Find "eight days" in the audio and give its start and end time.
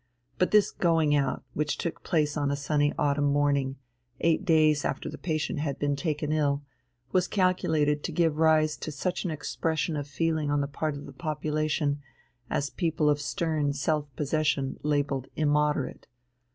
4.19-4.83